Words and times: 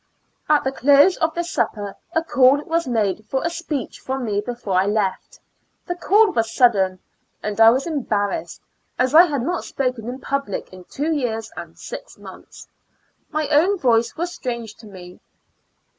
At 0.49 0.63
the 0.63 0.71
close 0.71 1.15
of 1.17 1.35
the 1.35 1.43
supper, 1.43 1.95
a 2.13 2.23
call 2.23 2.63
was 2.63 2.87
made 2.87 3.23
for 3.27 3.43
a 3.45 3.51
speech 3.51 3.99
from 3.99 4.25
me 4.25 4.41
before 4.41 4.73
I 4.73 4.87
left. 4.87 5.39
The 5.85 5.93
call 5.93 6.31
was 6.31 6.51
sudden 6.51 6.97
and 7.43 7.61
I 7.61 7.69
was 7.69 7.85
embarassed, 7.85 8.63
as 8.97 9.13
I 9.13 9.27
had 9.27 9.43
not 9.43 9.63
spoken 9.63 10.09
in 10.09 10.17
public 10.19 10.73
in 10.73 10.85
two 10.85 11.11
years 11.13 11.51
and 11.55 11.77
six 11.77 12.17
months. 12.17 12.67
My 13.29 13.47
own 13.49 13.77
voice 13.77 14.15
was 14.17 14.33
strange 14.33 14.73
to 14.77 14.87
me. 14.87 15.19